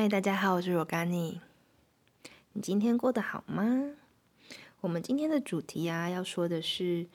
[0.00, 1.40] 嗨，大家好，我是若干妮。
[2.52, 3.96] 你今天过得好吗？
[4.80, 7.08] 我们今天的主题啊，要说的是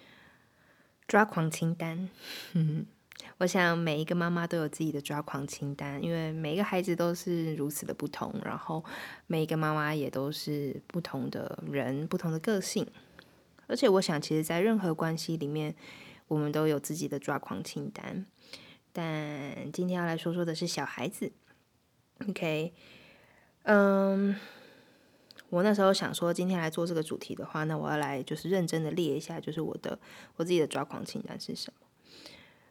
[1.08, 2.10] 抓狂清单。
[3.40, 8.84] 我想每一个妈妈都有自己的抓狂清单，因为每一个孩子都是如此的不同，然后
[9.28, 12.86] 每一个妈妈也都是不同的人，不同的个性。
[13.68, 15.74] 而且我想，其实，在任何关系里面，
[16.28, 18.26] 我们都有自己的抓狂清单。
[18.92, 21.32] 但今天要来说说的是小孩子。
[22.30, 22.72] OK，
[23.64, 24.36] 嗯，
[25.50, 30.00] 我那时候想说，今天来做这个主题的话，那我要来就是认真的列一下，就是我的
[30.38, 31.88] 我自己的抓狂清单是什么。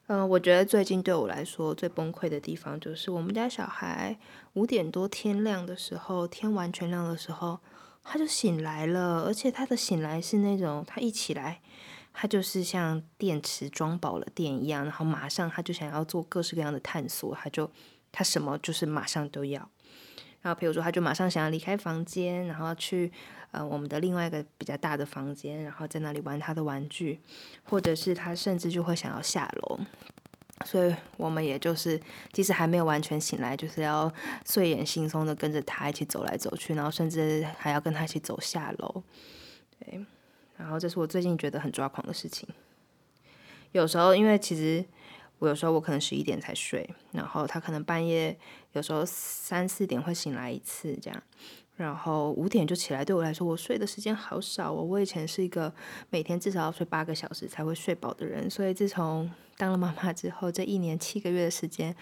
[0.06, 4.18] 嗯，我觉得最近对我来说最崩溃的地方，就是我们家小孩
[4.54, 7.60] 五点多天亮的时候，天完全亮的时候，
[8.02, 11.60] 他就醒来了，而且他的醒来是那种，他一起来，
[12.12, 17.70] 他就是像电池装饱了电一样，然后马上他就想要做各式各样的探索，他就。
[18.12, 19.66] 他什么就是马上都要，
[20.42, 23.10] 然后比如说他就马上想要离开房间，然后去
[23.52, 27.18] 呃我们的另外一个比较大的房间，然后在那里玩他的玩具，
[27.64, 29.80] 或者是他甚至就会想要下楼，
[30.66, 31.98] 所以我们也就是
[32.32, 34.12] 即使还没有完全醒来，就是要
[34.46, 39.02] 睡眼惺忪的跟着他一起走来走去，然后甚至还要跟他一起走下楼，
[39.78, 40.04] 对，
[40.58, 42.46] 然后这是我最近觉得很抓狂的事情，
[43.72, 44.84] 有时候因为其实。
[45.42, 48.38] 我有时候我可能十一点才睡，然后他可能半夜
[48.74, 51.22] 有时候三四点会醒来一次这样，
[51.74, 53.04] 然后五点就起来。
[53.04, 54.80] 对我来说，我睡的时间好少哦。
[54.80, 55.74] 我以前是一个
[56.10, 61.92] 每天至少要睡八个小时才会睡饱的人，所以自从当了妈妈之后，这一年七个月的时间，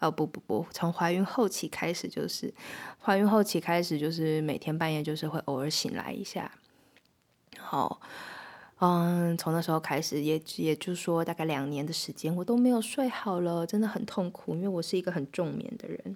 [0.00, 2.54] 哦不不不，从怀孕后期开始就是，
[2.98, 6.50] 怀孕后期开始就是每天半夜就是会偶尔醒来一下，
[7.58, 8.00] 好。
[8.78, 14.54] 嗯，从那时候开始，也也就是说，大概两年的时间，我都没有睡好了，真的很痛苦。
[14.54, 16.14] 因为我是一个很重眠的人，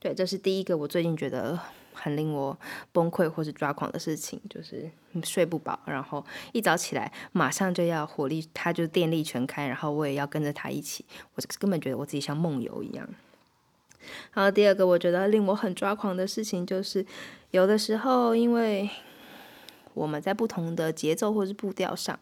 [0.00, 1.56] 对，这是第一个我最近觉得
[1.92, 2.58] 很令我
[2.90, 4.90] 崩溃或是抓狂的事情，就是
[5.22, 11.04] 睡不饱，然后一早起来马上就要火力，他就电力全开，然后我也要跟着他一起，
[11.36, 13.08] 我根本觉得我自己像梦游一样。
[14.32, 17.06] 然后第二个我觉得令我很抓狂的事情，就是
[17.52, 18.90] 有的时候因为。
[19.94, 22.18] 我们在不同的节奏或是步调上，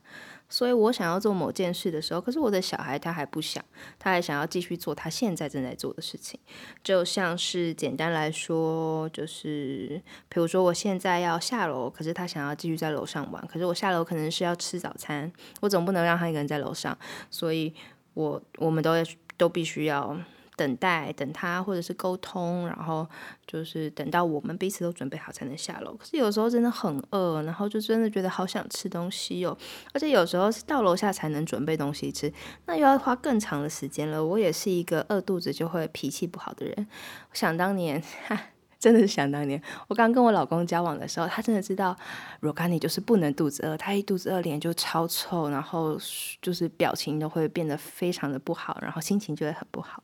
[0.48, 3.64] 所以我想要做某件事的时候，可是我的小孩他还不想，
[3.98, 6.38] 他还想要继续做他现在正在做的事情。
[6.84, 16.96] 就像是简单来说，就是比如说我现在要下楼，可是他想要继续在楼上玩，可是我下楼可能是要吃早餐，我总不能让他一个人在楼上，
[17.30, 17.74] 所以
[18.14, 19.04] 我我们都要
[19.36, 20.16] 都必须要。
[20.62, 23.04] 等待，等他，或者是沟通，然后
[23.44, 25.92] 就是等到我们彼此都准备好才能下楼。
[25.94, 29.56] 可是有时候真的很饿，然后就真的觉得好想吃东西哦。
[29.92, 32.32] 而且有时候是到楼下才能准备东西吃，
[32.66, 34.24] 那又要花更长的时间了。
[34.24, 36.86] 我也是一个饿肚子就会脾气不好的人。
[37.32, 38.00] 想当年，
[38.78, 41.96] 真的是想当年，我刚跟我老公交往的时候，他真的知道
[42.40, 45.98] 若干你就是不能肚子饿，他一肚子饿脸就超臭，然后
[46.40, 50.02] 就是表情都会变得非常的不好，然后心情就会很不好。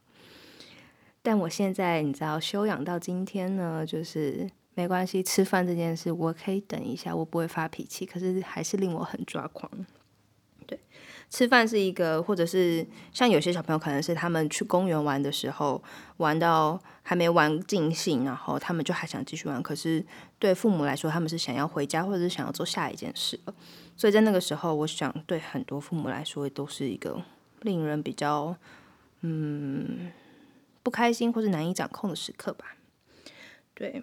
[1.23, 9.71] 但我现在你知道修养到今天呢，就是没关系，吃饭这件事我可以等一下，我不会发脾气，可是还是令我很抓狂。
[10.67, 10.79] 对，
[11.29, 15.83] 吃饭是一个，或者是像有些小朋友可能是他们去公园玩的时候，
[16.19, 20.05] 玩到还没玩尽兴，然后他们就还想继续玩，可是
[20.39, 23.55] 对父母来说，他们是想要回家，或者是想要做下一件事了。
[23.97, 27.21] 所以在那个时候，我想对很多父母来说，都是一个
[27.63, 28.57] 令人比较
[29.23, 30.13] 嗯。
[30.83, 32.77] 不开心或是难以掌控的时刻吧，
[33.75, 34.03] 对，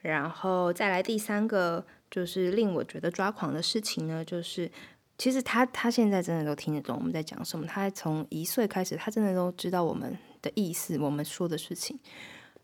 [0.00, 4.70] 然后再来第三个就是令我觉得抓狂的事情呢，就是
[5.18, 11.98] 其实他他现在真的都听得懂我们在讲什么，他从一岁开始，他真的都知道我们的意思，我们说的事情，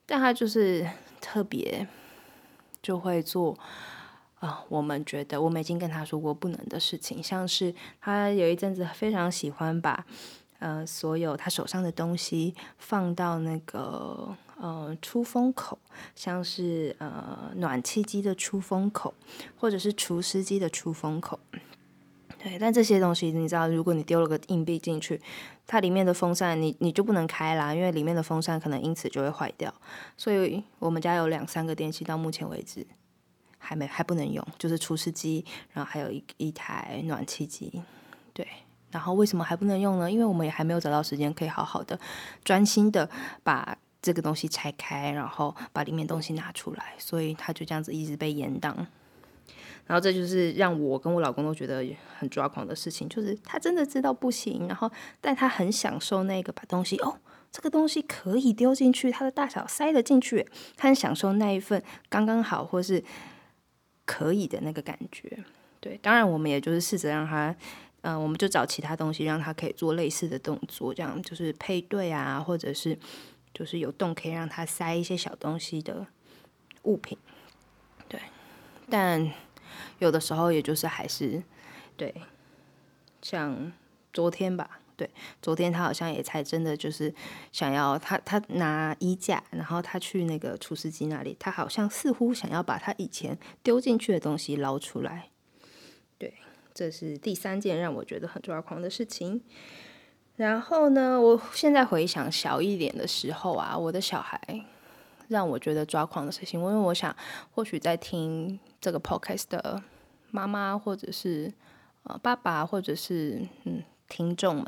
[0.04, 0.88] 但他就是
[1.20, 1.86] 特别
[2.80, 3.58] 就会做
[4.38, 10.06] 啊，我们觉得我们已经跟他说过不能的事情，像是他有一阵子非常喜欢把。
[10.58, 15.78] 呃，所有他手上的东西放到那个呃出风口，
[16.14, 19.12] 像是呃暖气机的出风口，
[19.58, 21.38] 或者是除湿机的出风口。
[22.38, 25.20] 对，但这些东西你知道，如果你丢了个硬币进去，
[25.66, 29.72] 它里面的风扇你你就不能开啦，因为里面的风扇可能因此就会坏掉。
[30.16, 32.86] 所以我们家有两三个电器，到目前为止
[33.58, 37.82] 还没还不能用，就是除湿机，然后还有一一台暖气机，
[38.32, 38.46] 对。
[38.90, 40.10] 然后为什么还不能用呢？
[40.10, 41.98] 因为我们也还没有找到时间可以好好的、
[42.44, 43.08] 专心的
[43.42, 48.74] 把这个东西拆开，然后把里面东西拿出来，所以它就这样子一直被延宕。
[49.86, 51.86] 然后这就是让我跟我老公都觉得
[52.18, 54.90] 很抓狂的事情，就是他真的知道不行，然后
[55.20, 57.16] 但他很享受那个把东西哦
[57.52, 60.44] 这个东西可以丢进去，它的大小塞得进去，
[60.76, 63.02] 他很享受那一份刚刚好或是
[64.04, 65.44] 可以的那个感觉。
[65.78, 67.54] 对，当然我们也就是试着让他，
[68.06, 72.96] 嗯，我们就找其他东西让他可以做类似的动作，这样就是配对啊，或者是
[73.52, 76.06] 就是有洞可以让他塞一些小东西的
[76.84, 77.18] 物品。
[78.08, 78.20] 对，
[78.88, 79.28] 但
[79.98, 81.42] 有的时候也就是还是
[81.96, 82.14] 对，
[83.20, 83.72] 像
[84.12, 84.78] 昨天吧。
[84.96, 85.10] 对，
[85.42, 87.12] 昨天他好像也才真的就是
[87.50, 95.30] 想要他他拿衣架，然后他去那个厨师机那里，他好像似乎想要把他以前丢进去的东西捞出来。
[96.16, 96.32] 对，
[96.76, 99.40] 这是第三件让我觉得很抓狂的事情。
[100.36, 104.38] 然后呢，我现在回想小一点的时候啊，我的小孩
[105.28, 107.16] 让我觉得抓狂的事情，因为我想
[107.54, 109.82] 或许在听这个 podcast 的
[110.30, 111.50] 妈妈或者是
[112.02, 113.82] 呃爸爸或者是嗯。
[114.08, 114.64] 听众们，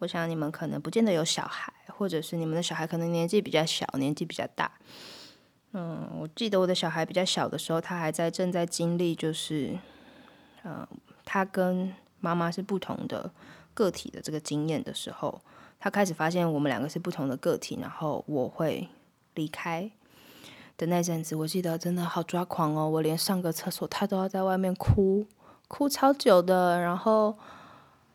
[0.00, 4.72] 我想你们可能不见得有小孩，或者是你们的小孩可能年纪比较小，年纪比较大。
[5.72, 9.78] 嗯，我记得我的小孩比较小的时候，他还在正在经历，就是，
[10.64, 10.84] 嗯，
[11.26, 13.30] 他跟妈妈是不同的
[13.74, 15.38] 个体的这个经验的时候，
[15.78, 18.88] 他开始发现我们两个是不同的个体，然后我会
[19.34, 19.90] 离开
[20.78, 22.88] 的那阵子，我记得真的好抓狂哦！
[22.88, 25.26] 我连上个厕所，他都要在外面哭，
[25.68, 27.36] 哭超久的，然后。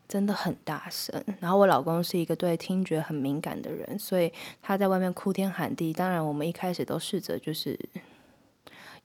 [0.08, 4.30] 真的很大声，然后我老公是一个对听觉很敏感的人，所以
[4.60, 5.90] 他在外面哭天喊地。
[5.90, 7.78] 当然，我们一开始都试着就是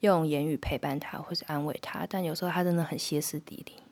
[0.01, 3.86] 用言语陪伴他或是安慰他，但有时候他真的很歇斯底里。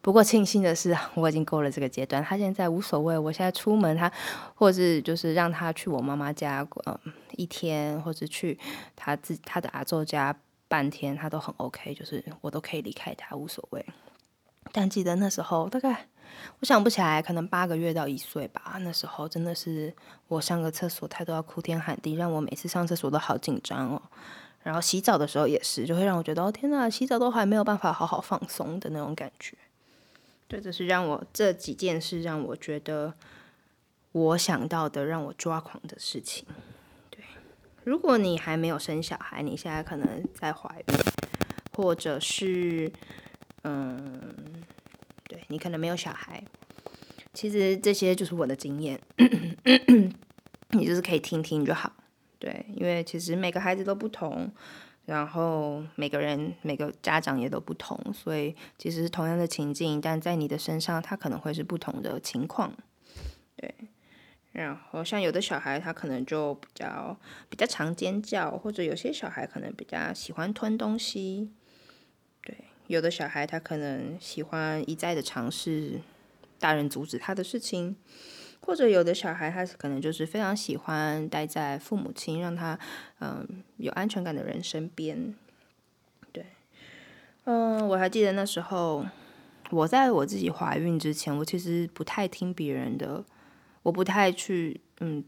[0.00, 3.18] 不过庆幸的是，我已经过了这个阶段，他现在无所谓。
[3.18, 4.10] 我现在出门，他
[4.54, 6.98] 或者是就是让他去我妈妈家，嗯，
[7.36, 8.58] 一天，或者去
[8.96, 10.34] 他自他的阿周家
[10.68, 13.84] 半天，他都很 OK，就是我都可以离开他，无所谓。
[14.72, 16.08] 但记得那时候大概。
[16.60, 18.76] 我想不起来，可能八个月到一岁吧。
[18.82, 19.92] 那时候真的是
[20.28, 24.02] 我上个厕所，他都要哭天喊地，让我每次上厕所都好紧张哦。
[24.62, 29.56] 然后洗澡的时候也是，就会让我觉得哦天哪，洗澡都还没有办法好好放松的那种感觉。
[30.48, 33.14] 对，这是让我这几件事让我觉得
[34.12, 36.44] 我想到的让我抓狂的事情。
[37.10, 37.22] 对，
[37.84, 40.94] 如果你还没有生小孩，你现在可能在怀孕，
[41.76, 42.90] 或者是
[43.62, 44.34] 嗯。
[45.30, 46.42] 对你可能没有小孩，
[47.34, 48.98] 其实这些就是我的经验，
[50.70, 51.92] 你就是可以听听就好。
[52.38, 54.50] 对，因为其实每个孩子都不同，
[55.08, 62.70] 然后每个人每个家长也都不同，所以其实是同样的情境，但在你的身上，他可能会是不同的情况。
[63.56, 63.74] 对，
[64.52, 67.18] 然后像有的小孩，他可能就比较
[67.48, 71.50] 比较常尖叫，或者有些小孩可能比较喜欢吞东西。
[72.42, 72.54] 对
[72.86, 76.02] 有的小孩他可能喜欢一再的尝试
[76.58, 77.96] 大人阻止他的事情，
[78.60, 82.78] 或者有的小孩他可能就是非常喜欢待在父母亲让他
[83.20, 85.34] 嗯有安全感的人身边。
[86.32, 86.44] 对，
[87.44, 89.04] 嗯，我还记得那时候
[89.70, 93.24] 我在我自己怀孕之前，我其实不太听别人的，
[93.82, 95.24] 我不太去嗯。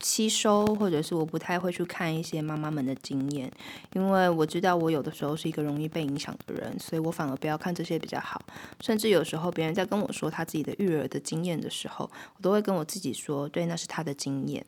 [0.00, 3.50] 吸收，或者是我不太会去看一些妈妈们的经验，
[3.94, 8.40] 因为我知道我有的时候是一个容易被影响的人，所以我反而不要看这些比较好。
[8.80, 14.64] 甚至有时候别人在跟我说他自己的育儿的经验的时候，我都会跟我自己说，对，那是他的经验，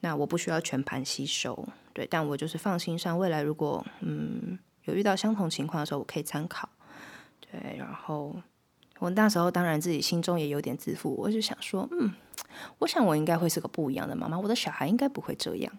[0.00, 6.68] 那我不需要全盘吸收，对，但我就是放心上，未来如果嗯有遇到相同情况的时候，我可以参考，
[7.40, 8.36] 对，然后。
[8.98, 12.12] 我那时候当然自己心中也有点自负，我就想说，嗯，
[12.78, 15.72] 我想我应该会是个不一样的妈妈，我的小孩应该不会这样。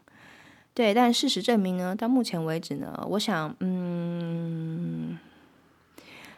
[0.74, 5.18] 对，但事实证明呢，到目前为止呢，我想，嗯，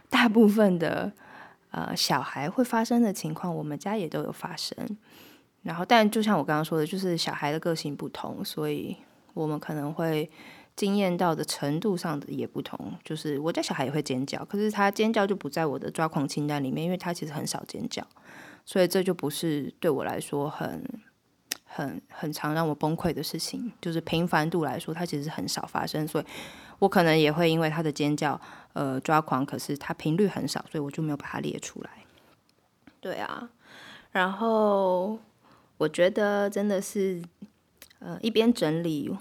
[0.09, 1.11] 大部分的
[1.71, 4.77] 呃小孩会发生的情况，我们家也都有发生。
[5.63, 8.97] 然后，但就像我刚刚说的，就是小孩的个性不同，所以
[9.33, 10.29] 我们可能会。
[10.75, 18.05] 经验到的程度上的也不同，就是我家小孩也会尖叫，可是他尖叫就不在我的抓狂清单里面，因为他其实很少尖叫，
[18.65, 20.83] 所以这就不是对我来说很
[21.63, 23.71] 很很常让我崩溃的事情。
[23.79, 26.25] 就是频繁度来说，它其实很少发生，所以
[26.79, 28.39] 我可能也会因为他的尖叫
[28.73, 31.89] 呃抓狂，可是他频率很少，所以我就没有把它列出来。
[32.99, 33.49] 对啊，
[34.11, 35.19] 然后
[35.77, 37.21] 我觉得真的是
[37.99, 39.15] 呃一边整理。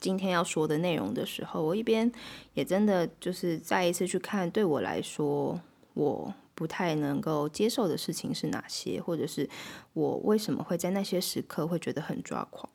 [0.00, 2.10] 今天要说的内容的时候，我一边
[2.54, 5.60] 也真的就是再一次去看，对我来说
[5.94, 9.48] 我不太能够接受的事情是哪些，或者是
[9.92, 12.68] 我为什么会在那些时刻会觉得很抓狂。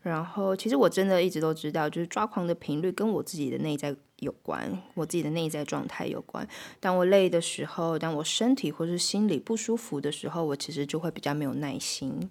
[0.00, 6.48] 然后，其实我真的一直都知道，就是抓狂的频率跟我自己的内在有关，我自己的内在状态有关。
[6.80, 12.30] 当我累的时候，当我身体或是心里不舒服的时候，我其实就会比较没有耐心。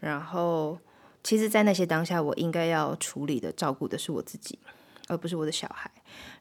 [0.00, 0.78] 然后，
[1.22, 4.58] 其实，在那些当下，我应该要处理的、照顾的是我自己，
[5.06, 5.88] 而不是我的小孩。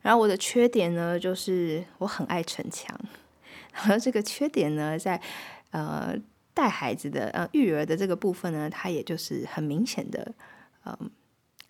[0.01, 2.99] 然后，我的缺点呢，就是我很爱逞强。
[3.73, 5.19] 然后，这个缺点呢，在
[5.71, 6.15] 呃
[6.53, 10.33] 带孩子的呃育儿的这个部分呢，它也就是很明显的，
[10.85, 11.11] 嗯。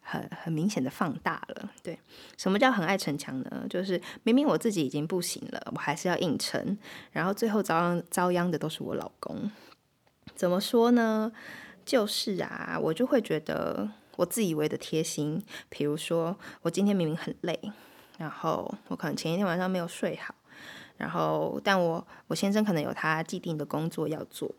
[0.06, 1.98] 很很明显的放大了，对，
[2.38, 3.66] 什么叫很爱逞强呢？
[3.70, 6.78] 就是明明我自己已经不行了，我还是要硬撑，
[7.14, 9.50] 然后最后遭殃遭殃的都是我老公。
[10.36, 11.32] 怎么说呢？
[11.86, 17.58] 就是啊，我就会觉得我自以为的贴心，比如说我今天明明很累，
[18.18, 20.36] 然后我可能前一天晚上没有睡好，
[20.98, 24.54] 然后但我我先生可能有他既定的工作要做，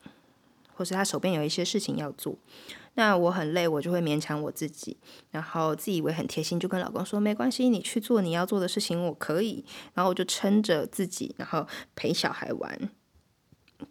[0.74, 2.36] 或是他手边有一些事情要做。
[2.96, 4.96] 那我很累，我就会勉强我自己，
[5.32, 9.64] 然后自以为很贴心，就跟老公说没关系，你去做你要做的事情，我可以。
[9.94, 12.90] 然后我就撑着自己，然后陪小孩玩。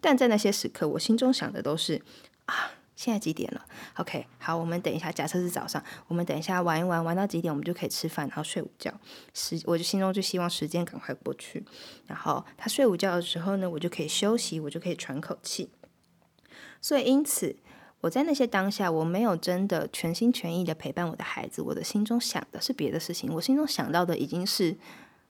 [0.00, 2.00] 但在那些时刻，我心中想的都是
[2.46, 3.64] 啊，现在几点了
[3.96, 8.92] ？OK，好，我们等一下，假设是早上，我们等一下玩一玩，玩到几点我们就可以吃饭，然后睡午觉。
[9.32, 11.64] 时，我就心中就希望时间赶快过去。
[12.06, 15.70] 然后他睡午觉的时候呢，我就可以休息，我就可以喘口气。
[16.80, 17.56] 所以因此。
[18.00, 24.76] 我在那些当下，我没有真的全心全意的陪伴我的孩子，我的心中想的是别的事情，我心中想到的已经是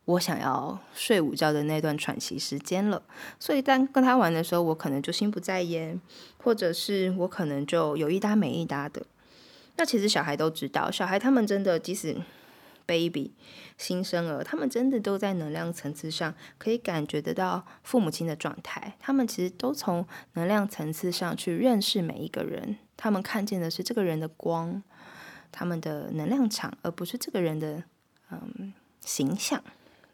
[0.05, 3.03] 我想要睡午觉的那段喘息时间了。
[3.39, 6.01] 所以当跟他玩的时候，我可能就心不在焉，
[6.39, 9.05] 或者是我可能就有一搭没一搭的。
[9.77, 12.17] 那其实小孩都知道，小孩他们真的即使。
[12.87, 13.33] baby
[13.79, 18.95] 新生儿，他们真的都在能量层次上可以感觉得到父母亲的状态。
[19.01, 24.83] 他们其实都从能量层次上去认识每一个人，他们看见的是这个人的光，
[25.51, 27.85] 他们的能量场，而不是这个人的
[28.31, 29.65] 嗯形象。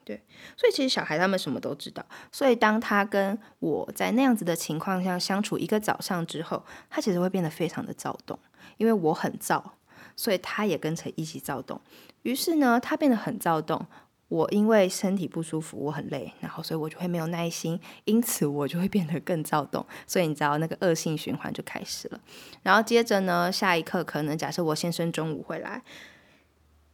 [0.05, 0.23] 对，
[0.57, 2.05] 所以其实小孩他们什么都知道。
[2.33, 8.39] 所以当他跟我在那样子的情况下相处一个早上之后，他其实会变得非常的躁动，
[8.77, 9.75] 因为我很躁，
[10.17, 11.81] 所以他也跟着一起躁动。
[12.23, 13.87] 于是呢，他变得很躁动。
[14.29, 19.85] 我因为身体不舒服，我很累，然后所以我就会没有耐心，因此我就会变得更躁动。
[20.07, 22.21] 所以你知道那个恶性循环就开始了。
[22.63, 25.83] 然后接着呢，下一刻可能假设我先生中午会来，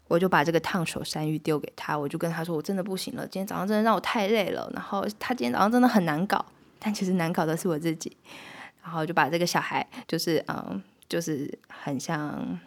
[0.08, 6.44] 我就把这个烫手山芋丢给他，我就跟他说：“我真的不行了，今天早上真的让我太累了。”然后他今天早上真的很难搞，
[6.78, 8.16] 但其实难搞的是我自己。
[8.82, 12.58] 然后就把这个小孩，就是嗯，就是很像。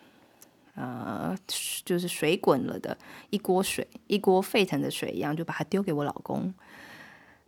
[0.75, 1.35] 呃，
[1.83, 2.97] 就是水滚了的
[3.31, 6.53] 一锅水，一锅沸腾的水一样，就把它丢给我老公。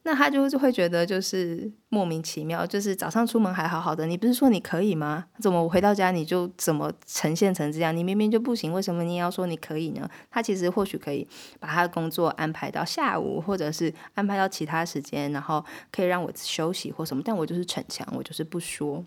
[0.03, 5.25] 那他就就会觉得就是莫名其妙，就是早上出门还好好的，你不是说你可以吗？
[5.39, 7.95] 怎么我回到家你就怎么呈现成这样？
[7.95, 10.09] 你明明就不行，为什么你要说你可以呢？
[10.31, 11.27] 他其实或许可以
[11.59, 17.21] 把他的工作安排到下午，或者是安排到其他时间，然后可以让我休息或什么。
[17.23, 19.05] 但我就是逞强，我就是不说。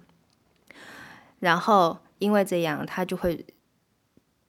[1.41, 3.45] 然后因为这样，他就会。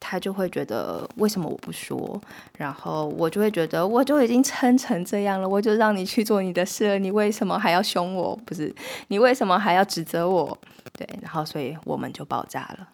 [0.08, 2.22] 他就会觉得为什么我不说，
[2.60, 8.36] 然后我就会觉得我就已经撑成这样了，我就让你去做你的事了，你为什么还要凶我？
[8.46, 8.72] 不是
[9.08, 10.56] 你为什么还要指责我？
[10.94, 12.90] 对，然后所以我们就爆炸了。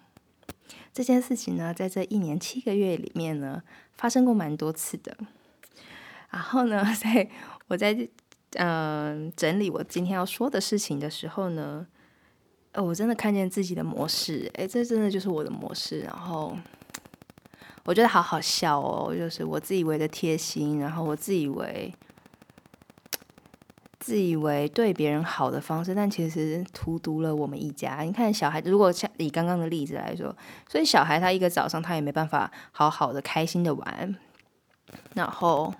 [0.94, 3.62] 这件事情呢，在这一年七个月里面呢，
[3.98, 5.14] 发生过蛮多次的。
[6.30, 7.30] 然后呢， 在
[7.68, 8.08] 我在
[8.56, 11.86] 嗯整理我今天要说的事情的时候呢，
[12.72, 16.58] 呃，我真的看见自己的模式，诶，这真的就是我的模式，然后。
[17.86, 21.92] 我觉得好好笑哦，就是我自以为的贴心，然后我自以为
[24.00, 28.02] 自以为对别人好的方式，但其实荼毒了我们一家。
[28.02, 30.36] 你看，小孩如果像以刚刚的例子来说，
[30.70, 34.16] 所以小孩他一个早上他也没办法好好的开心的玩，
[35.16, 35.74] 然后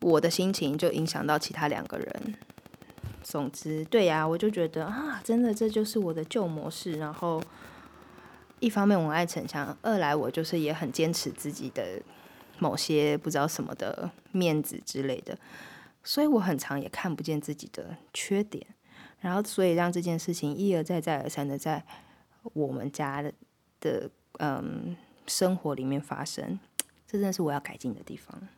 [0.00, 2.34] 我的心情就影响到其他两个人。
[3.22, 7.40] 总之，对呀，我就觉得啊，真的这就是我的旧模式，然后。
[8.64, 12.00] 一方面我爱逞强，二来我就是也很坚持自己的
[12.58, 15.36] 某些不知道什么的面子之类的，
[16.02, 18.66] 所以我很长也看不见自己的缺点，
[19.20, 21.84] 然后所以让这件事情一而再再而三的在
[22.54, 23.30] 我们家的
[23.80, 26.58] 的嗯生活里面发生，
[27.06, 28.48] 这真的是我要改进的地方。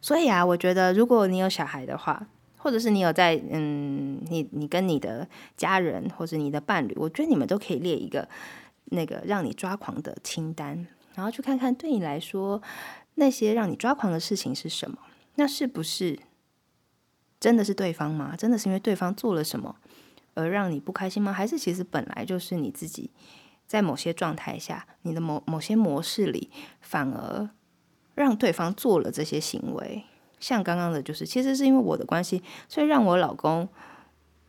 [0.00, 2.26] 所以啊，我觉得如果你有小孩的话，
[2.56, 8.28] 或者是你有在嗯你你跟你的家人或者你的伴侣，我觉得你们都可以列一个。
[8.86, 12.62] 那个让你抓狂的清单，然后去看看对你来说
[13.14, 14.98] 那些让你抓狂的事情是什么？
[15.36, 16.18] 那是不是
[17.38, 18.34] 真的是对方吗？
[18.36, 19.76] 真的是因为对方做了什么
[20.34, 21.32] 而让你不开心吗？
[21.32, 23.10] 还是其实本来就是你自己
[23.66, 26.50] 在某些状态下，你的某某些模式里
[26.80, 27.48] 反而
[28.14, 30.04] 让对方做了这些行为，
[30.38, 33.68] 像刚刚的，就是其实是因为我的关系，所以让我老公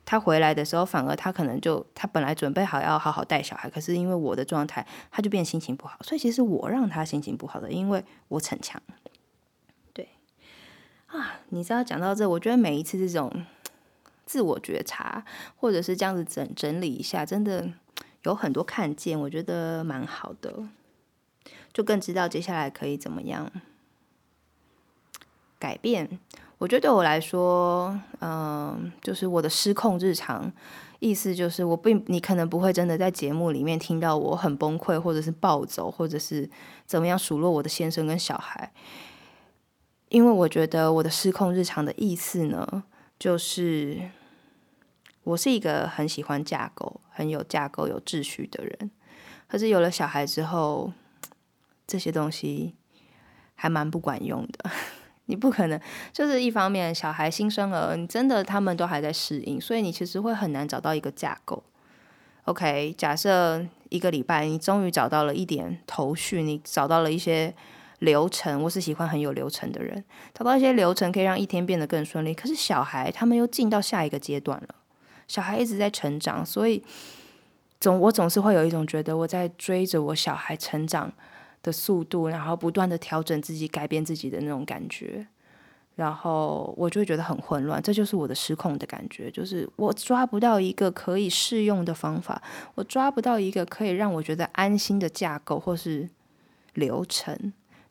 [0.10, 8.82] 他回来的时候，反而他可能就他本来准备好要好好带小孩，可是因为我的状态，他就变心情不好，所以其实我让他心情不好的，因为我逞强。
[9.92, 10.08] 对
[11.08, 13.46] 啊，你知道讲到这，我觉得每一次这种
[14.26, 15.26] 自我觉察，
[15.58, 17.70] 或者是这样子整整理一下，真的
[18.24, 20.70] 有很多看见，我觉得蛮好的。
[21.74, 23.52] 就更知道接下来可以怎么样
[25.60, 26.18] 改变。
[26.58, 30.52] 我觉得对我来说，嗯，就是我的失控日常，
[31.00, 36.50] 意思就是我并你可能不会真的在节目里面听到我很崩溃，或者是暴走，或者是
[36.86, 38.72] 怎么样数落我的先生跟小孩。
[40.10, 42.84] 因为我觉得我的失控日常的意思呢，
[43.20, 44.10] 就是
[45.24, 48.92] 我是一个很喜欢架构、很有架构、有秩序的人，
[49.48, 50.92] 可是有了小孩之后。
[51.90, 52.76] 这些东西
[53.56, 54.70] 还蛮不管用的，
[55.28, 55.80] 你不可能
[56.12, 61.64] 就是一方面小孩新生儿，你真的他们都还在适应，所以你其实会很难找到一个架构。
[62.46, 67.54] OK，假设一个礼拜你终于找到了一点头绪，你找到了一些
[68.00, 68.64] 流程。
[68.64, 70.04] 我是喜欢很有流程的人，
[70.34, 72.34] 找到一些流程可以让一天变得更顺利。
[72.34, 74.76] 可是小孩他们又进到下一个阶段了，
[75.28, 76.82] 小孩一直在成长，所以
[77.82, 81.12] 总我总是会有一种觉得我在追着我小孩成长。
[81.68, 85.28] 的速度，然后不断的调整自己、改变自己的那种感觉，
[85.96, 92.42] 然后我就会觉得很混乱，这就是我的失控的感觉，就是我抓不到一个可以适用的方法，
[92.76, 96.10] 我抓不到一个可以让我觉得安心的架构或是
[96.76, 97.36] 流程，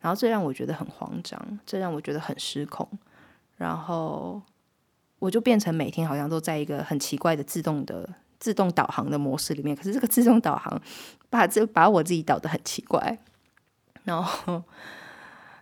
[0.00, 2.88] 然后这让我觉得很慌张，这让我觉得很失控，
[3.59, 4.40] 然后
[5.18, 10.80] 我就变成每天好像都在一个很奇怪的自动的自动导航的模式里面，可是这个自动导航
[11.28, 13.18] 把这把我自己导得很奇怪。
[14.06, 14.62] 然后，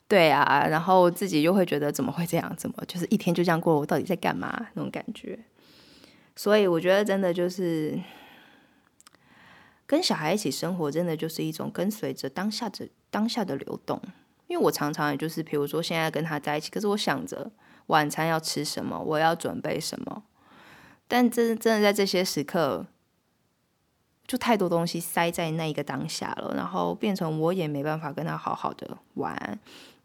[0.06, 2.54] 对啊，然后自己又会觉得怎么会这样？
[2.56, 3.74] 怎么就是一天就这样过？
[3.76, 4.68] 我到底在干嘛？
[4.74, 5.38] 那种感觉。
[6.36, 7.98] 所以我觉得真的就是
[9.86, 14.00] 跟小孩一起生活，真的就是一种跟随着当下的当下的流动。
[14.46, 17.50] 因为我常常也就是，比如说现在跟他在一起，可是我想着
[17.86, 20.24] 晚餐要吃什么，我要准备什么。
[21.08, 22.86] 但真真的在这些时刻。
[24.26, 29.58] 就太多东西塞在那一个当下了，然后变成我也没办法跟他好好的玩，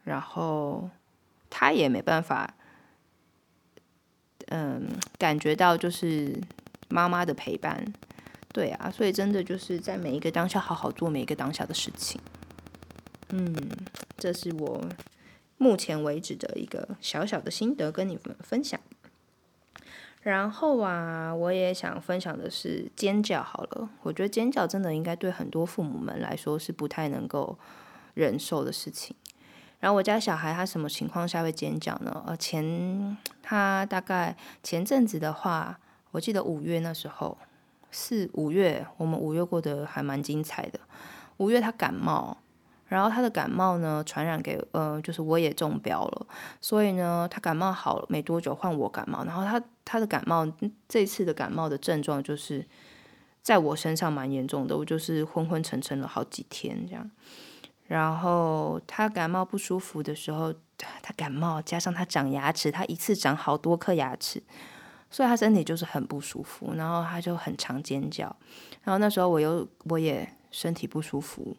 [0.04, 0.88] 然后
[1.48, 2.54] 他也没办法，
[4.48, 4.86] 嗯，
[5.18, 6.38] 感觉到就是
[6.88, 7.82] 妈妈的陪伴，
[8.52, 12.20] 对啊，所以真的就是在每一个当下好好做每一个当下的事情，
[13.30, 13.56] 嗯，
[14.18, 14.84] 这是我
[15.56, 18.78] 目前为止的一个小小的心得跟你们分享。
[20.22, 23.42] 然后啊，我也想分享的是尖叫。
[23.42, 27.58] 好了，我觉得尖叫真的应该对很多父母们来说是不太能够
[28.12, 29.16] 忍受的事情。
[29.78, 32.22] 然后我家小孩他什么情况下会尖叫呢？
[32.26, 35.80] 呃，前他大概前阵子的话，
[36.10, 37.38] 我记得五月那时候，
[37.90, 40.78] 四五月我们五月过得还蛮精彩的。
[41.38, 42.36] 五月他感冒。
[42.90, 46.26] 然后他的感冒呢，传染给呃，就是我也中标了，
[46.60, 49.22] 所以呢，他感冒好了没多久，换我感冒。
[49.24, 50.44] 然后他他的感冒
[50.88, 52.66] 这次的感冒的症状就是
[53.42, 57.08] 在我身上蛮严重的，我就是昏昏沉沉了好几天这样。
[57.86, 60.52] 然后他感冒不舒服的时候，
[61.00, 64.42] 他感冒加上他长牙齿，他一次长好多颗牙齿，
[65.08, 68.24] 所以他身体就是很不舒服，然后他就很常尖叫。
[68.82, 71.56] 然后那时候我又我也身体不舒服，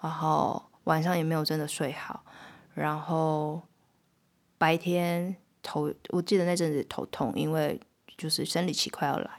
[0.00, 0.60] 然后。
[0.84, 2.24] 晚上也没有真的睡好，
[2.74, 3.62] 然后
[4.58, 7.80] 白天头，我记得那阵子头痛，因为
[8.18, 9.30] 就是生理期快要来，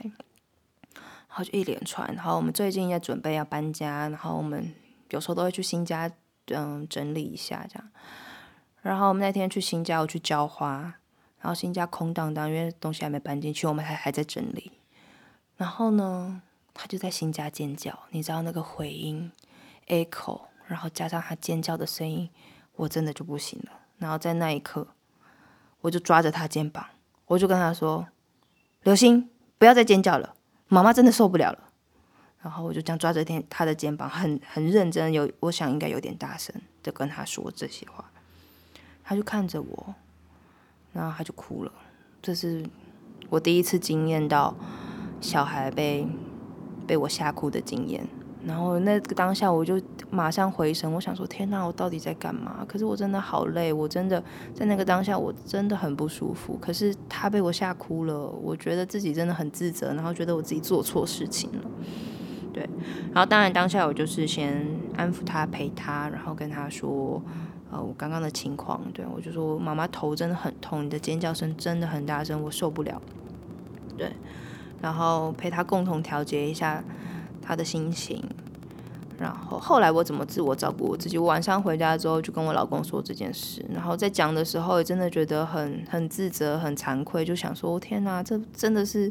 [0.94, 2.08] 然后就一连串。
[2.16, 4.74] 然后我们最近在准备要搬家，然后我们
[5.10, 6.10] 有时候都会去新家，
[6.48, 7.90] 嗯，整理一下这样。
[8.82, 10.96] 然后我们那天去新家，我去浇花，
[11.40, 14.72] 然后新家空荡荡，因为东西还没搬进去，我们还还在整理。
[15.58, 16.42] 然后呢，
[16.74, 19.32] 他就在新家尖叫，你知道那个回音
[19.88, 20.42] ，echo。
[20.74, 22.28] 然后加上他尖叫的声音，
[22.76, 23.72] 我真的就不行了。
[24.00, 24.88] 然后在那一刻，
[25.82, 26.84] 我就抓着他肩膀，
[27.28, 28.08] 我就跟他说
[28.82, 30.34] ：“刘星，不要再尖叫了，
[30.68, 31.70] 妈妈真的受不了了。”
[32.42, 38.10] 然后我就这样抓着天他的肩膀，很很认真，有我想应该有点大声的跟他说这些话。
[39.04, 39.94] 他就看着我，
[40.92, 41.72] 然后他就哭了。
[42.20, 42.66] 这是
[43.30, 44.56] 我第一次经验到
[45.22, 46.08] 小孩被
[46.88, 48.08] 被我吓哭的经验。
[48.46, 52.66] 然后那个当下，我就马上回神，我想说：天哪，我到底在干嘛？
[52.68, 54.22] 可是我真的好累，我真的
[54.54, 56.58] 在那个当下，我真的很不舒服。
[56.60, 61.62] 可是他被我吓哭了，我觉得自己真的很自责，然后觉得我自己做错事情了。
[62.52, 62.70] 对，
[63.14, 67.22] 然后当然当下我就是先安抚他，陪他，然后跟他说：
[67.72, 73.02] 呃我刚刚的情况，对我就说妈妈头真的很痛，你的尖叫声真的很大声，我受不了。
[73.98, 74.12] 对，
[74.82, 76.84] 然后陪他共同调节一下
[77.44, 78.24] 他的心情。
[79.20, 81.18] 然后后来我怎么自我照顾我自己？
[81.18, 89.10] 我晚上回家之后就跟我老公说这件事，然后在讲的时候也真的觉得很很自责、很惭愧，就想说天哪，这真的是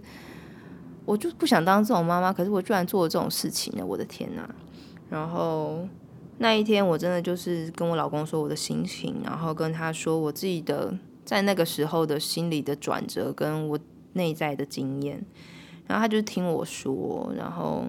[1.07, 3.87] 我就不想当这种妈妈，可是我居然做了这种事情呢！
[3.87, 4.55] 我的天哪！
[5.09, 5.87] 然后
[6.39, 10.93] 那一天我真的就是跟我老公说我的心情，然后跟他说我自己的
[11.25, 13.79] 在那个时候的心理的转折，跟我
[14.15, 15.25] 内在的经验，
[15.87, 17.87] 然后他就听我说，然后。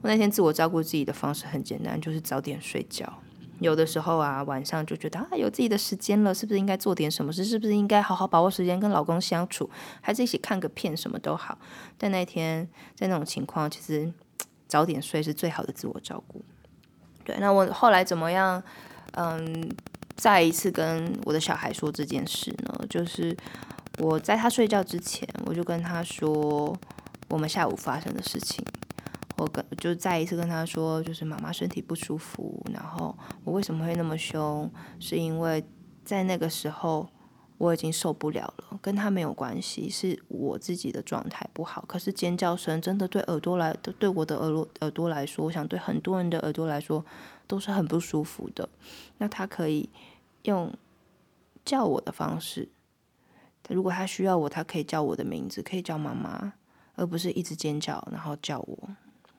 [0.00, 3.12] 我那天自我照顾自己的方式很简单，就是早点睡觉。
[3.60, 7.44] 有的时候啊，晚上就觉得啊，有自己的时间了，是不是应该做点什么事？
[7.44, 9.68] 是不是应该好好把握时间跟老公相处，
[10.00, 11.58] 还是一起看个片，什么都好。
[11.96, 14.12] 但那天在那种情况，其实
[14.68, 16.40] 早点睡是最好的自我照顾。
[17.24, 18.62] 对，那我后来怎么样？
[19.14, 19.68] 嗯，
[20.14, 22.86] 再一次跟我的小孩说这件事呢？
[22.88, 23.36] 就是
[23.98, 26.78] 我在他睡觉之前，我就跟他说
[27.28, 28.64] 我们下午发生的事情。
[29.38, 35.64] 我跟就再一次跟他说，就是妈妈身体不舒服，然后我为什么会那么凶，是因为
[36.04, 37.08] 在那个时候
[37.56, 41.84] 我已经受不了了，跟他没有关系，是我自己的状态不好。
[41.86, 47.04] 可是尖叫声真的对耳朵来，对我的耳朵耳朵来说，我想对很多人的耳朵来说
[47.46, 48.68] 都是很不舒服的。
[49.18, 49.88] 那他可以
[50.42, 50.72] 用
[51.64, 52.68] 叫我的方式，
[53.68, 56.54] 如果他需要我，他可以叫我的名字，可以叫妈妈，
[56.96, 58.88] 而不是一直尖叫然后叫我。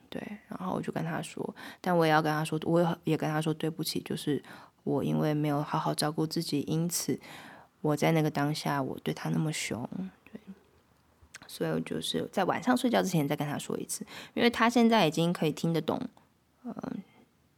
[0.09, 4.43] 对，然后我就跟他说，但我也要跟他说，我也也跟他说对不起，就是
[4.83, 7.19] 我因为没有好好照顾自己，因此
[7.81, 9.87] 我在那个当下我对他那么凶，
[10.25, 10.41] 对，
[11.45, 16.01] 所以我就是在晚上睡觉之前再跟他说一次，因为他现在已经可以听得懂，
[16.63, 16.73] 嗯，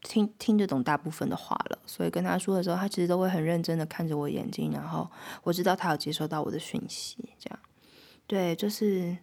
[0.02, 5.10] 听听得懂大部分的话了，所以跟他说的时候，他其实都会很认真的看着我眼睛，然后
[5.44, 7.60] 我知道他有接收到我的讯息，这样，
[8.28, 9.18] 对，就是。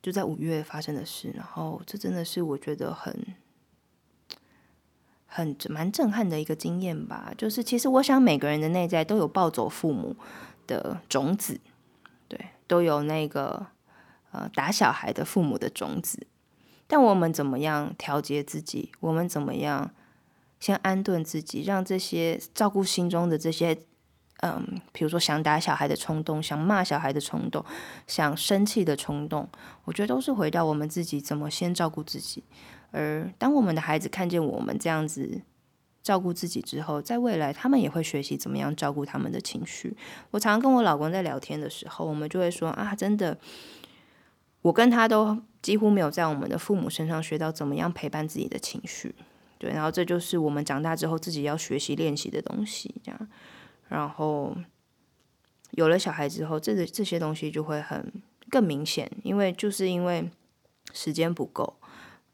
[0.00, 3.34] 就在五月发生的事，然后这真的是我觉得很
[5.26, 7.32] 很蛮震撼的一个经验吧。
[7.36, 10.16] 就是其实我想每个人的内在都有暴走父母
[10.66, 11.60] 的种子，
[12.28, 13.66] 对，都有那个
[14.30, 16.26] 呃打小孩的父母的种子。
[16.86, 18.92] 但我们怎么样调节自己？
[19.00, 19.90] 我们怎么样
[20.60, 23.78] 先安顿自己，让这些照顾心中的这些。
[24.40, 27.64] 嗯，比如说想打小孩的冲动，想骂小孩的冲动，
[28.06, 29.48] 想生气的冲动，
[29.84, 32.44] 我觉得都是回到我们自己怎么先照顾自己。
[32.92, 35.42] 而当我们的孩子看见我们这样子
[36.02, 39.96] 照顾自己之后，在未来他们也会学习怎么样照顾他们的情绪。
[40.30, 43.36] 我常跟我老公在聊天的时候，我们就会说啊，真的，
[44.62, 49.14] 我跟他都几乎没有在我们的父母身上学到怎么样陪伴自己的情绪。
[49.58, 53.28] 对，然后这就是我们长大之后自己要学习练习的东西，这样。
[53.88, 54.54] 然后
[55.70, 58.12] 有了小孩之后，这个这些东西就会很
[58.50, 60.30] 更明显，因为就是因为
[60.92, 61.76] 时间不够，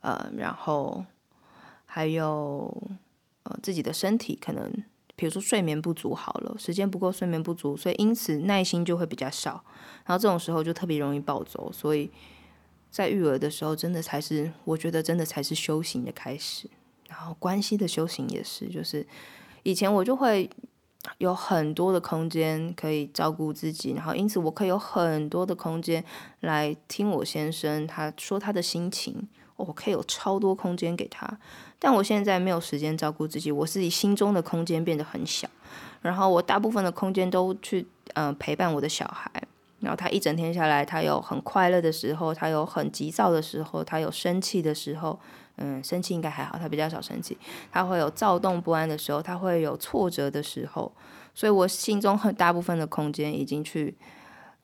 [0.00, 1.04] 呃，然后
[1.84, 2.90] 还有
[3.44, 4.72] 呃自己的身体可能，
[5.14, 9.64] 比如说睡眠不足好了，时间不够，睡眠不足，所以因此耐心就会比较少，
[10.04, 12.10] 然后这种时候就特别容易暴走，所以
[12.90, 16.68] 在育儿的时候，真的才是我觉得真的才是修行的开始，
[17.08, 19.06] 然后关系的修行也是，就是
[19.62, 20.50] 以前我就会。
[21.18, 26.02] 有很多的空间可以照顾自己，然后因此我可以有很多的空间
[26.40, 31.38] 来听我先生他说他的心情，我可以有超多空间给他。
[31.78, 35.46] 但我现在没有时间照顾自己，我自己心中的空间变得很小，
[36.00, 39.30] 然后我大部分的空间都去嗯陪伴我的小孩，
[39.80, 45.20] 然后他一整天下来，他有很快乐的时候，他有很急躁的时候，他有生气的时候。
[45.56, 47.38] 嗯，生气应该还好，他比较少生气。
[47.70, 50.92] 他会有躁动不安的时候，他会有挫折的时候，
[51.32, 53.96] 所以我心中很大部分的空间已经去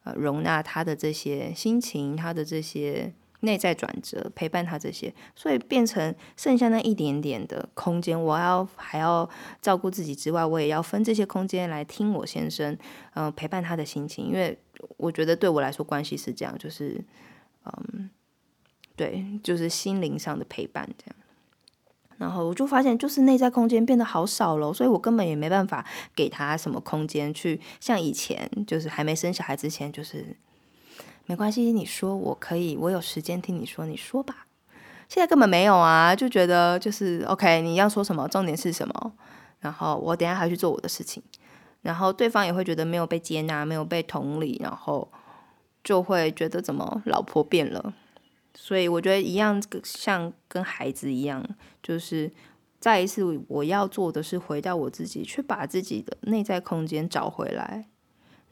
[0.02, 9.28] 呃容纳他的这些心情，他的这些内在转折，陪伴他这些，所以变成剩下那一点点的空间，我要还要
[9.62, 12.76] 照顾自己之外，我也要分这些空间来听我先生，
[13.14, 14.58] 嗯，陪伴他的心情，因为
[14.96, 17.04] 我觉得对我来说关系是这样，就是
[17.64, 18.10] 嗯。
[19.00, 21.16] 对，就是心灵上的陪伴这样，
[22.18, 30.36] 然后我就发现，就是内在空间变得好少了，所以我根本也没办法给他什么空间去像以前，就是还没生小孩之前，就是
[31.24, 34.44] 没关系，你说我可以，我有时间听你说，你说吧。
[35.08, 39.12] 现在根本没有啊，就觉得就是 OK，你要说什么，重点是什么，
[39.60, 41.22] 然后我等下还要去做我的事情，
[41.80, 45.10] 然后对方也会觉得没有被接纳，没有被同理，然后
[45.82, 47.94] 就会觉得怎么老婆变了。
[48.54, 51.44] 所以我觉得一样，像跟孩子一样，
[51.82, 52.30] 就是
[52.78, 57.86] 再一次我要做的是回到我自己，去把自己的内在空间找回来。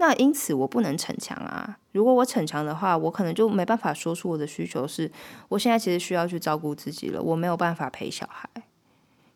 [0.01, 1.81] 那因此我不能逞强啊！
[1.91, 5.11] 如果我逞强的话，我可能就没办法说出我的需求是：
[5.49, 8.49] 我现在其实需要去照顾自己了，我没有办法陪小孩。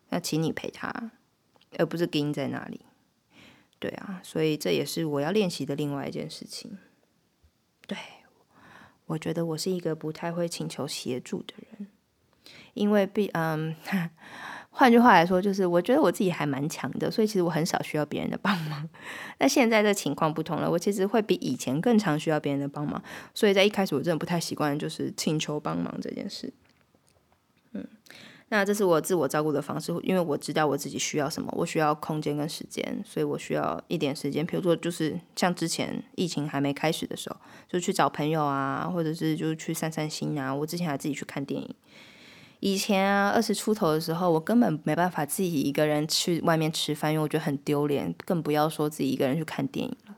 [0.09, 1.11] 那请你陪他，
[1.77, 2.79] 而不是盯在那里。
[3.77, 6.77] 对啊，所以这也是我要练习的另外一件事情。
[7.85, 7.97] 对，
[9.13, 11.87] 我觉得我是一个不太会请求协助的人，
[12.73, 13.75] 因为必嗯。
[14.75, 18.89] 换句话来说，就是我觉得我自己还蛮强的，所以其实我很少需要别人的帮忙。
[19.37, 22.99] 那现在的情况不同了，我其实会比以前更常需要别人的帮忙。
[23.35, 26.51] 所以在一开始，我真的不太习惯，就是请求帮忙这件事。
[27.73, 27.87] 嗯，
[28.53, 34.45] 那这是我自我照顾的方式，因为我知道我自己需要什么，我需要空间跟时间，所以我需要一点时间。
[34.45, 37.37] 比如说，就是像之前疫情还没开始的时候，
[37.67, 40.53] 就去找朋友啊，或者是就去散散心啊。
[40.53, 41.75] 我之前还自己去看电影。
[42.59, 50.15] 以前啊，二十出头的时候，我根本没办法自己一个人去外面吃饭，因为我觉得很丢脸，更不要说自己一个人去看电影了。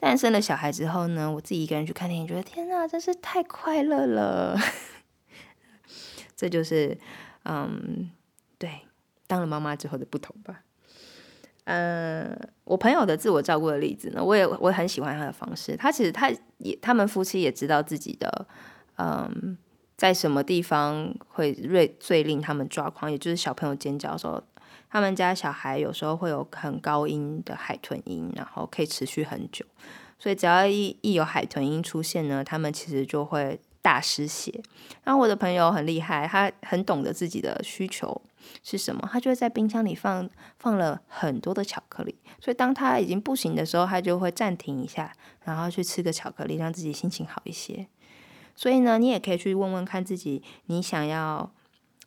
[0.00, 4.58] 但生了小孩之后呢，我自己一个人去看电影，觉得天哪，真是太快乐了。
[6.34, 6.98] 这就是，
[7.48, 8.10] 嗯，
[8.58, 8.70] 对，
[9.26, 10.62] 当了妈妈之后的不同吧。
[11.64, 15.76] 呃，我朋友的自我照顾的例子呢，我也我很喜欢他的方式。
[15.76, 18.46] 他其实他也，他们夫妻也知道自己的，
[18.96, 19.58] 嗯。
[19.96, 23.10] 在什么地方会最最令他们抓狂？
[23.10, 24.42] 也就是小朋友尖叫的时候，
[24.90, 29.64] 他们家小孩有时候会有很高音的海豚音，然后可以持续很久。
[30.18, 34.60] 所以只要一一有海豚音出现呢，他们其实就会大失血。
[35.04, 38.20] 然后我的朋友很厉害，他很懂得自己的需求
[38.64, 42.16] 是什么，他就会在冰箱里放放了很多的巧克力。
[42.40, 45.12] 所以当他已经不行的时候，他就会暂停一下，
[45.44, 47.86] 然后去吃个巧克力，让自己心情好一些。
[48.56, 51.52] 所以呢，你也可以去问问看自己，你想要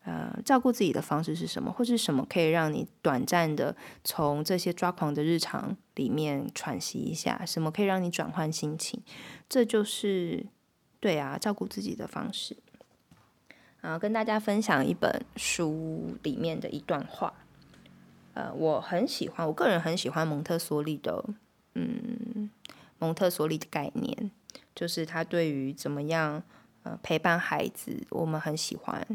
[0.04, 9.02] 呃照顾自己的方式是什么，或是什么可以让你短暂的从这些抓狂的日常里面喘息一下，什么可以让你转换心情，
[9.48, 10.48] 这就是
[11.00, 12.58] 对啊照顾自己的方式。
[13.82, 17.34] 然后跟大家分享一本书里面的一段话，
[18.34, 21.24] 呃，我很喜欢，我个人很喜欢蒙特梭利的，
[21.76, 22.50] 嗯，
[22.98, 24.32] 蒙特梭利的概念。
[24.76, 26.42] 就是他对于怎么样
[26.84, 29.06] 呃陪伴孩子，我们很喜欢，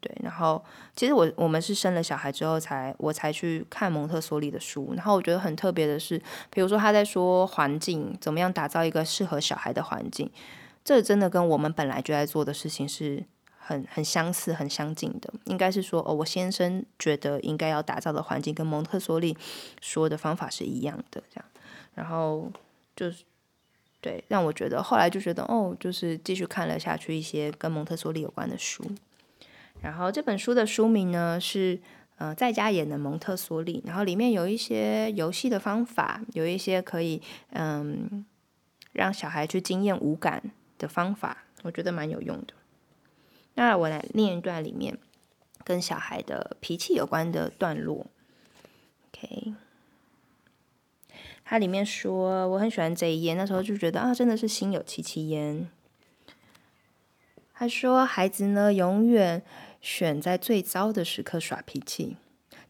[0.00, 0.14] 对。
[0.22, 0.62] 然后
[0.94, 4.92] 其实我我们是生了小孩之后才我才去看蒙特梭利的书。
[4.94, 10.30] 然后我觉得很特别的是，比如说他在说环境怎么样打造一个适合小孩的环境，
[10.84, 13.24] 这真的跟我们本来就在做的事情是
[13.58, 15.32] 很很相似、很相近的。
[15.46, 19.36] 应该是说哦，我先生觉得应该要打造的环境跟蒙特梭利
[19.80, 21.44] 说的方法是一样的，这样。
[21.94, 22.52] 然后
[22.94, 23.24] 就是。
[24.00, 28.84] 对，让我觉得后来就觉得哦，就是继续看了下去一些跟蒙特梭利有关的书。
[29.80, 31.80] 然后这本书的书名呢是
[32.18, 38.26] 呃在家也能蒙特梭利，然后里面有一些游戏的方法，有一些可以嗯
[38.92, 40.42] 让小孩去经验五感
[40.84, 42.52] 的方法，我觉得蛮有用的。
[43.54, 44.98] 那我来念一段里面
[45.64, 48.06] 跟小孩的脾气有关的段落
[49.08, 49.54] ，OK。
[51.46, 53.34] 它里面说，我很喜欢这一页。
[53.34, 55.68] 那时候就觉得啊，真的是心有戚戚焉。
[57.54, 59.42] 他说，孩子呢，永远
[59.80, 62.16] 选在最糟的时刻耍脾气。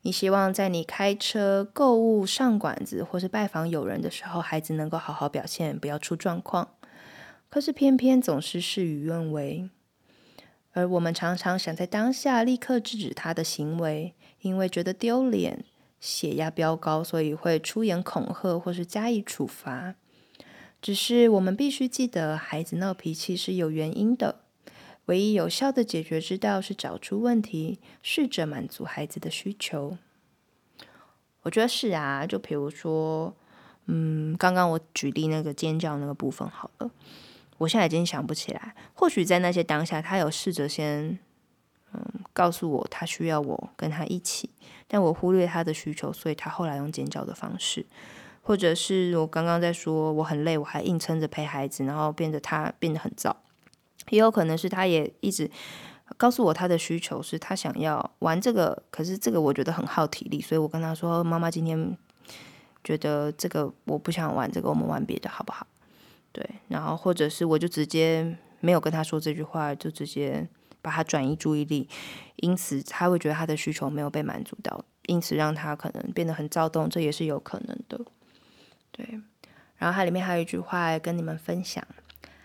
[0.02, 6.68] 你希望在你开车、购物、上馆子或是拜访友人的时候，孩子能够好好表现，不要出状况。
[7.54, 9.70] 可是偏偏总是事与愿违。
[10.72, 15.64] 而我们常常想在当下立刻制止他的行为，因为觉得丢脸。
[16.00, 19.94] 血压飙高，所以会出言恐吓或是加以处罚。
[20.82, 24.40] 只是我们必须记得，孩子闹脾气是有原因的。
[25.04, 29.96] 唯一有效的解决之道是找出问题，试着满足孩子的需求。
[31.42, 33.32] 我觉得是啊，就比如说，
[33.86, 36.90] 嗯，刚刚我举例那个尖叫那个部分好了，
[37.58, 38.74] 我现在已经想不起来。
[38.94, 41.18] 或许在那些当下，他有试着先。
[41.96, 44.50] 嗯，告诉我他需要我跟他一起，
[44.88, 47.86] 但我忽略他的需求，所以他后来用尖叫的方式，
[48.42, 53.32] 或者是我刚刚在说我很累，我还硬撑着陪孩子，然后变得他变得很燥，
[54.08, 55.48] 也有可能是他也一直
[56.16, 61.96] 告诉我他的需求是他想要玩这个，可是这个我觉得很耗体力，所以我跟他说妈妈今天
[62.82, 65.64] 觉得这个我不想玩这个，我们玩别的好不好？
[66.34, 70.46] 对，然后或者是我就直接没有跟他说这句话，就直接。
[70.84, 71.88] 把他转移注意力，
[72.36, 77.98] 因此他会觉得他的需求没有被满足到，因此让他可能变得很躁动，这也是有可能的。
[78.90, 79.18] 对，
[79.76, 81.82] 然后它里面还有一句话跟你们分享：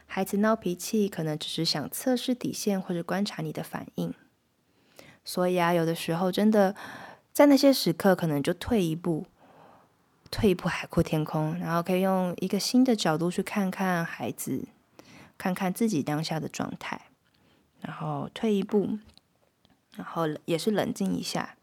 [0.05, 4.13] 孩子闹脾气，可能只是想测试底线或者观察你的反应。
[5.25, 6.73] 所以啊，有的时候真的
[7.33, 9.25] 在那些时刻，可能就退一步，
[10.31, 14.67] 退一步海阔天空，然后可以用一个新的角度去看看孩子，
[15.37, 17.01] 看看自己当下的状态，
[17.81, 18.99] 然后退一步，
[19.95, 21.55] 然后也是冷静一下。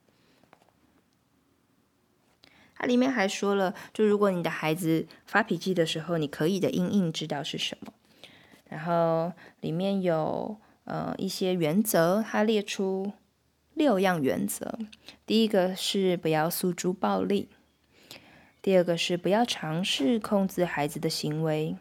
[2.78, 7.92] 它里面还说了，就如果你的孩子发脾气的时候，你可以的阴影知道是什么。
[8.68, 13.12] 然后里面有呃一些原则，它列出
[13.72, 14.78] 六样原则。
[15.24, 17.48] 第一个是不要诉诸暴力，
[18.66, 21.76] 第二个是不要尝试控制孩子的行为，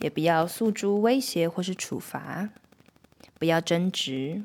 [0.00, 2.50] 也不要诉诸威胁或是处罚，
[3.38, 4.42] 不要争执，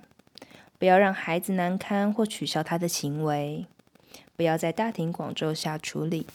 [0.80, 3.66] 不要让孩子难堪或取消他的行为。
[4.38, 6.26] 不要在大庭广众下处理。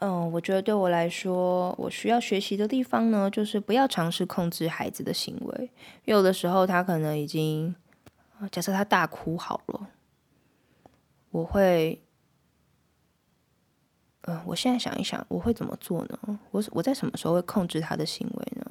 [0.00, 5.70] 嗯，我觉得对我来说，我需要学习的地方呢，就是不要尝试控制孩子的行为。
[6.06, 7.72] 有的时候，他可能已经，
[8.50, 9.90] 假设他大哭好了，
[11.30, 12.02] 我会，
[14.30, 16.38] 嗯，我现在想一想，我会怎么做呢？
[16.52, 18.64] 我我在什么时候会控制他的行为呢？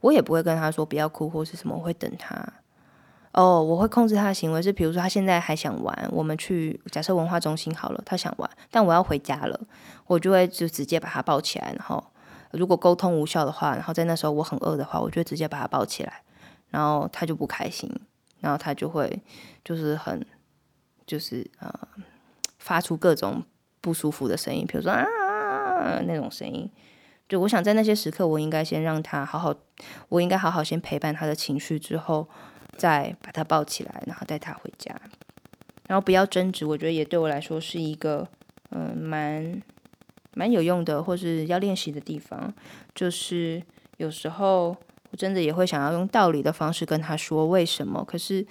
[0.00, 2.46] 我也不会跟他说不要哭或是什么，我会等他。
[3.32, 9.60] 哦，我会控制他的行为，是比如说他现在还想玩，我们去假设文化中心好了，他想玩，但我要回家了，
[10.06, 12.02] 我就会就直接把他抱起来，然后
[12.52, 16.22] 如果沟通无效的话，然后在那时候我很饿的话，我就直接把他抱起来，
[16.70, 17.90] 然后他就不开心，
[18.40, 19.20] 然后他就会
[19.64, 20.24] 就是很
[21.06, 21.70] 就是呃
[22.58, 23.42] 发出各种
[23.86, 26.68] 不舒服的声音，比如说啊那种声音，
[27.28, 29.54] 就我想在那些时刻，我应该先让他好好，
[30.08, 32.26] 我应该好好先陪伴他的情绪之后。
[32.76, 34.94] 再把他抱起来，然后带他回家，
[35.88, 36.66] 然后不要争执。
[36.66, 38.28] 我觉得也对我来说是一个
[38.68, 39.62] 嗯蛮
[40.34, 42.52] 蛮有用的，或是要练习的地方。
[42.94, 43.62] 就是
[43.96, 44.76] 有时候
[45.10, 48.46] 我真的也会想要用道理的方式跟他说为什么，可是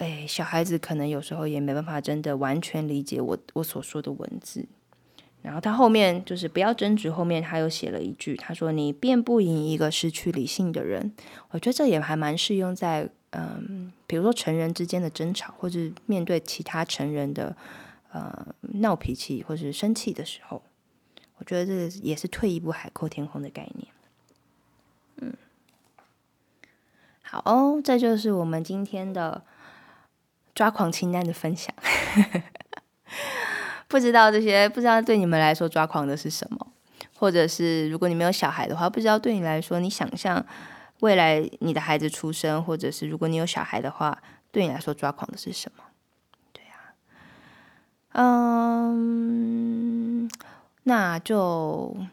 [0.00, 4.66] 哎，小孩子可能有时候也没办法真的完全理解我我所说的文字。
[5.42, 11.12] 然后他后面就是不要争执，后面他又写了一句，他说：“你辩不赢一个失去理性的人。”
[11.52, 17.56] 我觉得这也还蛮适用在嗯，比如说成人之间的争吵，或者面对其他成人的
[18.12, 20.62] 呃闹脾气或是生气的时候，
[21.38, 23.88] 我觉得这也是退一步海阔天空的概念。
[25.22, 25.32] 嗯，
[27.22, 29.42] 好哦，这就是我们今天的
[30.60, 31.74] 抓狂清单的分享。
[33.88, 36.66] 不知道这些，不知道对你们来说抓狂的是什么，
[37.16, 40.44] 或者是如果你没有小孩的话，不知道对你来说，你想象
[41.00, 45.84] 未来你的孩子出生，或者是如果你有小孩的话，对你来说抓狂的是什么？
[46.52, 46.92] 对呀，
[48.12, 50.30] 嗯，
[50.82, 52.06] 那就我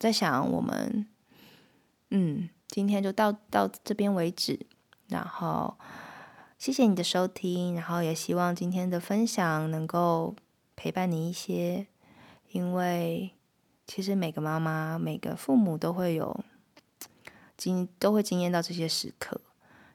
[0.00, 1.06] 在想，我们
[2.08, 4.58] 嗯，今天就到到这边为止，
[5.08, 5.76] 然后
[6.62, 10.36] 谢谢你的收听，然后也希望今天的分享能够。
[10.76, 11.88] 陪伴你一些，
[12.52, 13.32] 因为
[13.84, 16.44] 其实每个妈妈、每个父母都会有
[17.56, 19.40] 经都会经验到这些时刻，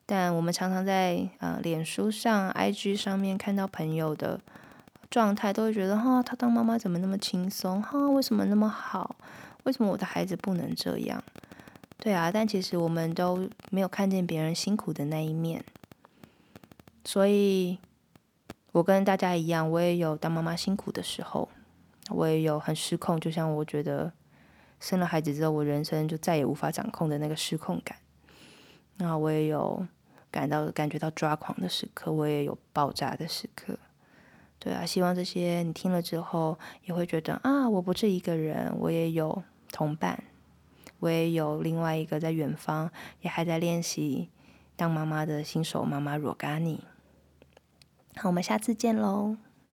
[0.05, 4.41] 但我们常常在呃脸书上、IG 上面看到朋友的
[5.09, 7.81] 状态，都会觉得哈，他当妈妈怎么那么轻松？
[7.81, 9.15] 哈，为什么那么好？
[9.63, 11.23] 为什么我的孩子不能这样？
[11.97, 15.63] 对啊，但其实我们都没有看见别人辛苦的那一面，
[17.07, 17.79] 所以。
[18.73, 21.49] 我跟大家一样，我也有当妈妈辛苦的时候，
[22.09, 24.11] 我也有很失控，就像我觉得
[24.79, 27.97] 生了孩子之后，我人生就再也无法掌控的那个失控感。
[28.97, 29.83] 那我也有
[30.29, 33.79] 感到感觉到抓狂的时刻，我也有爆炸的时刻。
[34.59, 39.41] 对啊，希望这些你听了之后，也会觉得啊，我不是一个人，我也有
[39.71, 40.23] 同伴，
[40.99, 42.91] 我也有另外一个在远方，
[43.21, 44.29] 也还在练习
[44.75, 46.83] 当妈妈的新手妈妈若干你。
[48.17, 49.37] 那，我们下次见喽。